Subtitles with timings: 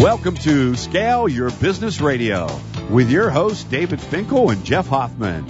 [0.00, 2.48] Welcome to Scale Your Business Radio
[2.88, 5.44] with your hosts David Finkel and Jeff Hoffman.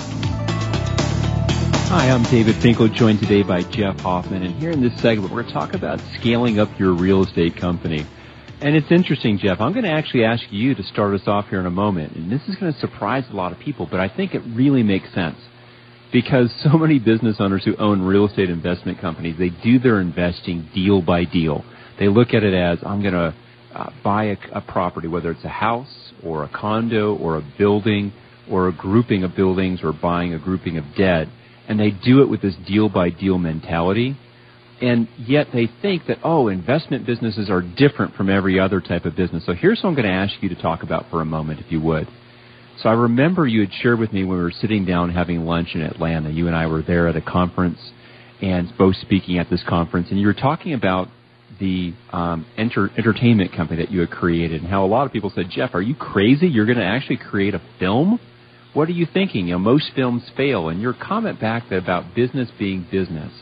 [1.87, 5.43] Hi, I'm David Finkel, joined today by Jeff Hoffman, and here in this segment we're
[5.43, 8.05] going to talk about scaling up your real estate company.
[8.61, 9.61] And it's interesting, Jeff.
[9.61, 12.29] I'm going to actually ask you to start us off here in a moment, and
[12.29, 15.15] this is going to surprise a lot of people, but I think it really makes
[15.15, 15.39] sense
[16.13, 20.69] because so many business owners who own real estate investment companies, they do their investing
[20.75, 21.65] deal by deal.
[22.01, 23.33] They look at it as I'm going to
[23.75, 28.13] uh, buy a, a property, whether it's a house or a condo or a building
[28.51, 31.29] or a grouping of buildings or buying a grouping of debt,
[31.69, 34.17] and they do it with this deal by deal mentality.
[34.83, 39.15] And yet they think that, oh, investment businesses are different from every other type of
[39.15, 39.45] business.
[39.45, 41.71] So here's what I'm going to ask you to talk about for a moment, if
[41.71, 42.09] you would.
[42.83, 45.75] So I remember you had shared with me when we were sitting down having lunch
[45.75, 46.31] in Atlanta.
[46.31, 47.79] You and I were there at a conference
[48.41, 51.09] and both speaking at this conference, and you were talking about
[51.61, 55.31] the um, enter- entertainment company that you had created, and how a lot of people
[55.35, 56.49] said, "Jeff, are you crazy?
[56.49, 58.19] You're going to actually create a film?
[58.73, 59.47] What are you thinking?
[59.49, 63.33] You know, most films fail." And your comment back about business being business.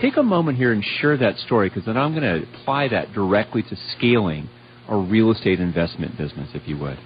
[0.00, 3.12] Take a moment here and share that story, because then I'm going to apply that
[3.12, 4.48] directly to scaling
[4.88, 6.98] a real estate investment business, if you would.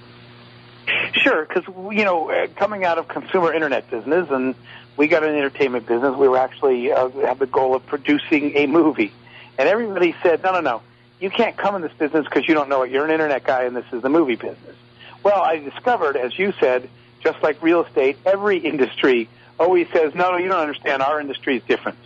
[1.13, 1.65] Sure, because
[1.97, 4.57] you know, coming out of consumer internet business, and
[4.97, 6.17] we got an entertainment business.
[6.19, 9.13] We were actually uh, have the goal of producing a movie
[9.59, 10.83] and everybody said, no, no, no,
[11.21, 12.91] you can't come in this business because you don't know it.
[12.91, 14.77] You're an internet guy and this is the movie business.
[15.23, 16.89] Well, I discovered, as you said,
[17.21, 21.03] just like real estate, every industry always says, no, no, you don't understand.
[21.03, 21.99] Our industry is different.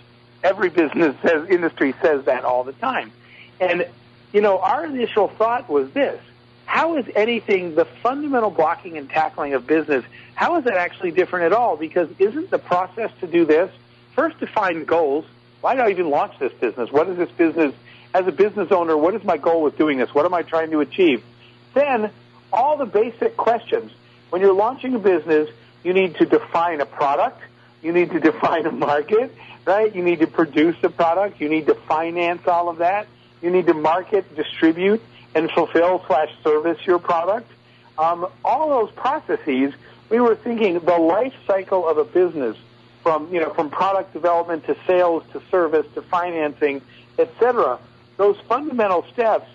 [0.43, 3.13] Every business says, industry says that all the time.
[3.61, 3.87] And,
[4.33, 6.21] you know, our initial thought was this.
[6.67, 11.47] How is anything, the fundamental blocking and tackling of business, how is that actually different
[11.47, 11.77] at all?
[11.77, 13.71] Because isn't the process to do this
[14.15, 15.25] first define goals,
[15.65, 16.93] why did I even launch this business?
[16.93, 17.75] What is this business?
[18.13, 20.13] As a business owner, what is my goal with doing this?
[20.13, 21.25] What am I trying to achieve?
[21.73, 22.11] Then,
[22.53, 23.91] all the basic questions.
[24.29, 25.49] When you're launching a business,
[25.83, 27.41] you need to define a product.
[27.83, 29.95] You need to define a market, right?
[29.95, 31.41] You need to produce a product.
[31.41, 33.07] You need to finance all of that.
[33.41, 35.01] You need to market, distribute,
[35.35, 37.51] and fulfill slash service your product.
[37.97, 39.73] Um, all those processes,
[40.11, 42.59] we were thinking the life cycle of a business
[43.05, 46.83] from you know from product development to sales to service to financing,
[47.17, 47.79] etc.
[48.17, 49.49] Those fundamental steps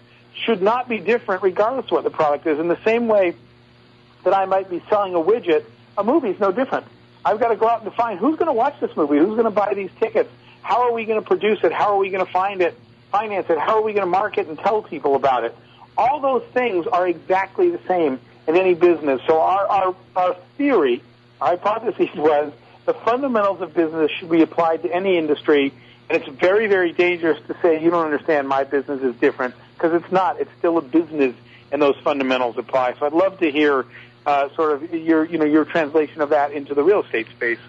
[0.45, 2.59] should not be different regardless of what the product is.
[2.59, 3.35] In the same way
[4.23, 5.65] that I might be selling a widget,
[5.97, 6.85] a movie is no different.
[7.25, 9.43] I've got to go out and define who's going to watch this movie, who's going
[9.43, 10.29] to buy these tickets,
[10.61, 12.77] how are we going to produce it, how are we going to find it,
[13.11, 15.55] finance it, how are we going to market and tell people about it.
[15.97, 19.21] All those things are exactly the same in any business.
[19.27, 21.03] So our, our, our theory,
[21.41, 22.53] our hypothesis was
[22.89, 25.71] the fundamentals of business should be applied to any industry,
[26.09, 29.93] and it's very, very dangerous to say you don't understand my business is different because
[29.93, 30.41] it's not.
[30.41, 31.35] It's still a business,
[31.71, 32.95] and those fundamentals apply.
[32.99, 33.85] So I'd love to hear
[34.25, 37.59] uh, sort of your, you know, your translation of that into the real estate space.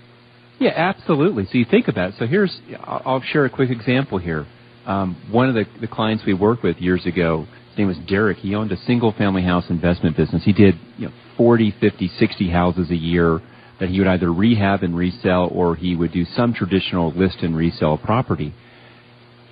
[0.59, 1.45] Yeah, absolutely.
[1.45, 2.15] So you think about it.
[2.19, 4.47] So here's, I'll share a quick example here.
[4.87, 8.39] Um, one of the, the clients we worked with years ago, his name was Derek.
[8.39, 10.43] He owned a single family house investment business.
[10.45, 13.41] He did you know, 40, 50, 60 houses a year
[13.81, 17.57] that he would either rehab and resell or he would do some traditional list and
[17.57, 18.55] resell property.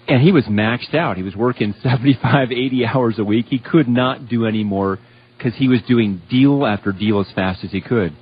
[0.07, 1.17] And he was maxed out.
[1.17, 3.47] He was working 75, 80 hours a week.
[3.49, 4.99] He could not do any more
[5.37, 8.13] because he was doing deal after deal as fast as he could.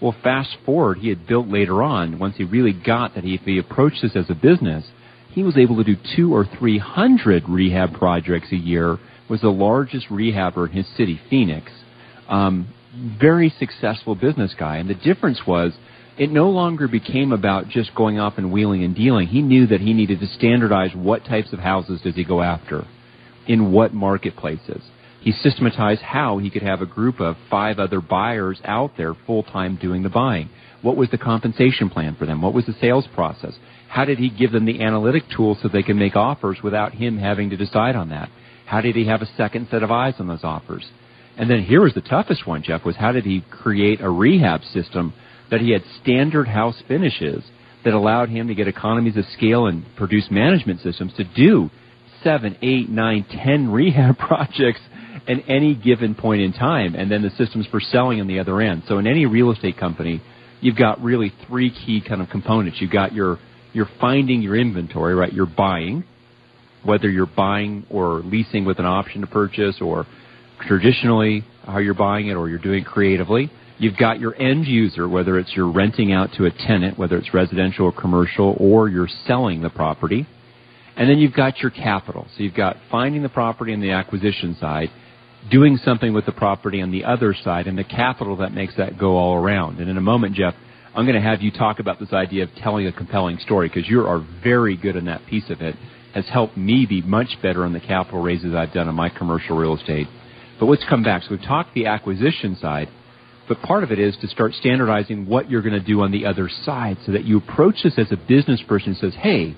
[0.00, 3.58] Well, fast forward, he had built later on, once he really got that if he
[3.58, 4.84] approached this as a business,
[5.30, 9.48] he was able to do two or three hundred rehab projects a year, was the
[9.48, 11.72] largest rehabber in his city, Phoenix.
[12.28, 12.68] Um,
[13.20, 14.76] very successful business guy.
[14.78, 15.72] And the difference was
[16.18, 19.28] it no longer became about just going off and wheeling and dealing.
[19.28, 22.84] He knew that he needed to standardize what types of houses does he go after,
[23.46, 24.82] in what marketplaces.
[25.20, 29.42] He systematized how he could have a group of five other buyers out there full
[29.42, 30.48] time doing the buying.
[30.82, 32.40] What was the compensation plan for them?
[32.40, 33.54] What was the sales process?
[33.88, 37.18] How did he give them the analytic tools so they can make offers without him
[37.18, 38.30] having to decide on that?
[38.66, 40.84] How did he have a second set of eyes on those offers?
[41.38, 44.62] And then here was the toughest one, Jeff, was how did he create a rehab
[44.72, 45.12] system
[45.50, 47.44] that he had standard house finishes
[47.84, 51.70] that allowed him to get economies of scale and produce management systems to do
[52.24, 54.80] seven, eight, nine, ten rehab projects
[55.28, 58.60] at any given point in time, and then the systems for selling on the other
[58.60, 58.82] end.
[58.88, 60.22] So in any real estate company,
[60.60, 62.78] you've got really three key kind of components.
[62.80, 63.38] You've got your
[63.72, 65.30] you're finding your inventory, right?
[65.30, 66.04] You're buying,
[66.82, 70.06] whether you're buying or leasing with an option to purchase or
[70.60, 73.50] traditionally how you're buying it or you're doing it creatively.
[73.78, 77.34] You've got your end user, whether it's you're renting out to a tenant, whether it's
[77.34, 80.26] residential or commercial, or you're selling the property.
[80.96, 82.26] And then you've got your capital.
[82.36, 84.88] So you've got finding the property on the acquisition side,
[85.50, 88.98] doing something with the property on the other side and the capital that makes that
[88.98, 89.78] go all around.
[89.78, 90.54] And in a moment, Jeff,
[90.94, 93.86] I'm going to have you talk about this idea of telling a compelling story because
[93.86, 95.76] you are very good in that piece of it.
[96.14, 99.54] Has helped me be much better on the capital raises I've done on my commercial
[99.58, 100.06] real estate.
[100.58, 101.22] But let's come back.
[101.22, 102.88] So we've talked the acquisition side,
[103.48, 106.26] but part of it is to start standardizing what you're going to do on the
[106.26, 109.54] other side so that you approach this as a business person and says, hey,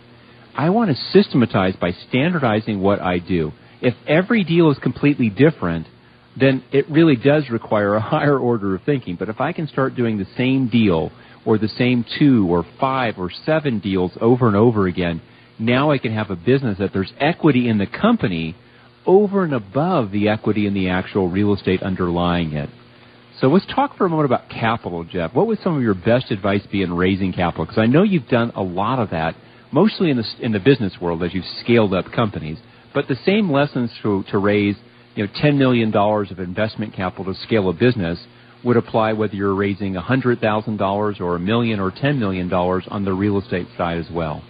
[0.57, 3.53] I want to systematize by standardizing what I do.
[3.81, 5.87] If every deal is completely different,
[6.39, 9.17] then it really does require a higher order of thinking.
[9.17, 11.13] But if I can start doing the same deal
[11.47, 15.23] or the same two or five or seven deals over and over again,
[15.59, 18.57] now I can have a business that there's equity in the company
[19.09, 22.69] over and above the equity in the actual real estate underlying it.
[23.41, 25.33] So let's talk for a moment about capital, Jeff.
[25.33, 27.65] What would some of your best advice be in raising capital?
[27.65, 29.35] Because I know you've done a lot of that
[29.73, 32.59] mostly in the in the business world as you've scaled up companies.
[32.95, 34.77] But the same lessons to to raise
[35.15, 38.19] you know ten million dollars of investment capital to scale a business
[38.65, 42.49] would apply whether you're raising a hundred thousand dollars or a million or ten million
[42.49, 44.43] dollars on the real estate side as well.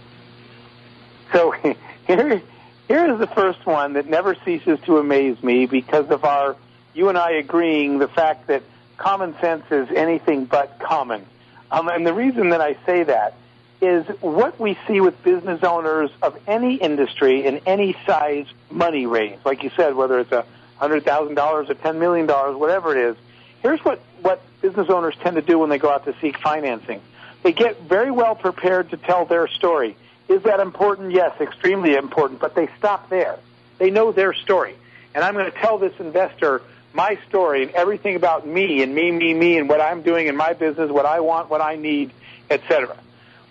[1.31, 1.53] So
[2.07, 2.41] here
[2.89, 6.57] here is the first one that never ceases to amaze me because of our
[6.95, 8.63] you and I agreeing the fact that
[8.97, 11.23] common sense is anything but common.
[11.71, 13.35] Um, and the reason that I say that
[13.79, 19.39] is what we see with business owners of any industry in any size money range.
[19.45, 20.43] Like you said, whether it's a
[20.77, 23.15] hundred thousand dollars or ten million dollars, whatever it is.
[23.61, 27.01] Here's what what business owners tend to do when they go out to seek financing.
[27.43, 29.95] They get very well prepared to tell their story.
[30.29, 31.11] Is that important?
[31.11, 32.39] Yes, extremely important.
[32.39, 33.37] But they stop there.
[33.79, 34.75] They know their story,
[35.13, 36.61] and I'm going to tell this investor
[36.93, 40.35] my story and everything about me and me, me, me, and what I'm doing in
[40.35, 42.11] my business, what I want, what I need,
[42.49, 42.95] etc.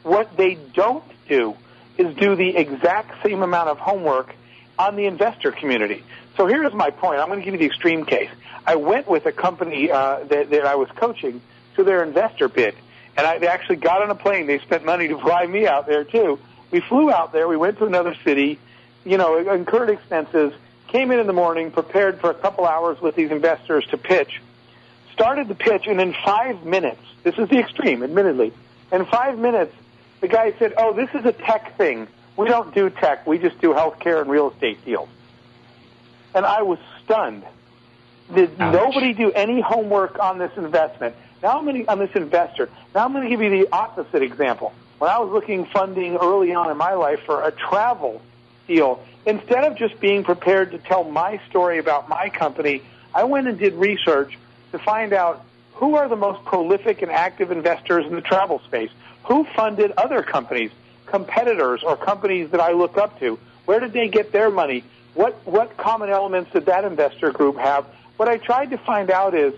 [0.02, 1.56] What they don't do
[1.96, 4.34] is do the exact same amount of homework
[4.78, 6.04] on the investor community.
[6.36, 7.20] So here's my point.
[7.20, 8.30] I'm going to give you the extreme case.
[8.64, 11.40] I went with a company uh, that, that I was coaching
[11.76, 12.74] to their investor bid,
[13.16, 14.46] and I they actually got on a plane.
[14.46, 16.38] They spent money to fly me out there too.
[16.70, 17.48] We flew out there.
[17.48, 18.58] We went to another city.
[19.04, 20.52] You know, incurred expenses.
[20.88, 24.40] Came in in the morning, prepared for a couple hours with these investors to pitch.
[25.12, 28.52] Started the pitch, and in five minutes, this is the extreme, admittedly.
[28.92, 29.74] In five minutes,
[30.20, 32.06] the guy said, "Oh, this is a tech thing.
[32.36, 33.26] We don't do tech.
[33.26, 35.08] We just do healthcare and real estate deals."
[36.34, 37.44] And I was stunned.
[38.34, 38.72] Did Ouch.
[38.72, 41.16] nobody do any homework on this investment?
[41.42, 42.68] Now I'm going to, on this investor.
[42.94, 44.72] Now I'm going to give you the opposite example.
[44.98, 48.20] When I was looking funding early on in my life for a travel
[48.66, 52.82] deal, instead of just being prepared to tell my story about my company,
[53.14, 54.36] I went and did research
[54.72, 58.90] to find out who are the most prolific and active investors in the travel space.
[59.24, 60.72] Who funded other companies,
[61.06, 63.38] competitors, or companies that I look up to?
[63.66, 64.82] Where did they get their money?
[65.14, 67.86] What, what common elements did that investor group have?
[68.16, 69.54] What I tried to find out is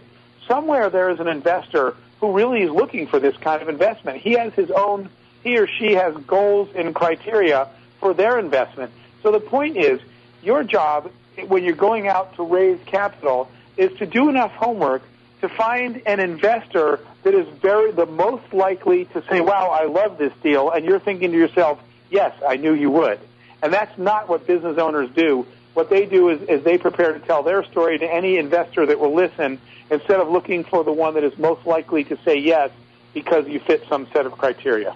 [0.46, 4.18] somewhere there is an investor who really is looking for this kind of investment.
[4.18, 5.08] He has his own,
[5.42, 8.92] he or she has goals and criteria for their investment.
[9.22, 10.00] So the point is,
[10.42, 11.10] your job
[11.48, 15.02] when you're going out to raise capital is to do enough homework
[15.40, 20.18] to find an investor that is very the most likely to say, "Wow, I love
[20.18, 21.78] this deal," and you're thinking to yourself,
[22.10, 23.18] "Yes, I knew you would."
[23.62, 25.46] And that's not what business owners do.
[25.74, 28.98] What they do is, is they prepare to tell their story to any investor that
[28.98, 29.58] will listen
[29.90, 32.70] instead of looking for the one that is most likely to say yes
[33.14, 34.94] because you fit some set of criteria.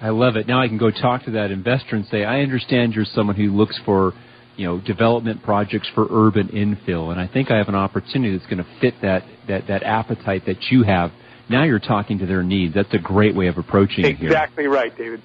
[0.00, 0.46] I love it.
[0.46, 3.54] Now I can go talk to that investor and say, I understand you're someone who
[3.54, 4.12] looks for
[4.56, 7.10] you know, development projects for urban infill.
[7.10, 10.42] And I think I have an opportunity that's going to fit that, that, that appetite
[10.46, 11.12] that you have.
[11.48, 12.74] Now you're talking to their needs.
[12.74, 15.22] That's a great way of approaching exactly it Exactly right, David.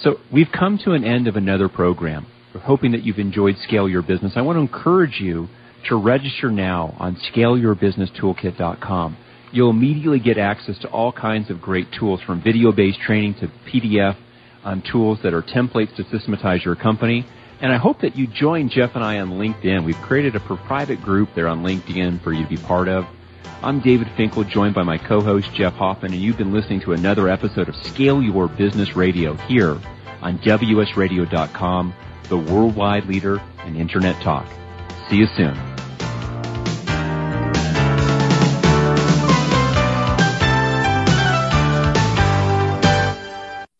[0.00, 2.26] So we've come to an end of another program.
[2.54, 4.32] We're hoping that you've enjoyed Scale Your Business.
[4.34, 5.48] I want to encourage you
[5.88, 9.16] to register now on scaleyourbusinesstoolkit.com.
[9.52, 14.16] You'll immediately get access to all kinds of great tools from video-based training to PDF
[14.62, 17.26] on um, tools that are templates to systematize your company.
[17.60, 19.84] And I hope that you join Jeff and I on LinkedIn.
[19.84, 23.06] We've created a private group there on LinkedIn for you to be part of.
[23.62, 27.28] I'm David Finkel, joined by my co-host Jeff Hoffman, and you've been listening to another
[27.28, 29.78] episode of Scale Your Business Radio here
[30.22, 31.94] on WSRadio.com,
[32.28, 34.46] the worldwide leader in Internet talk.
[35.10, 35.69] See you soon.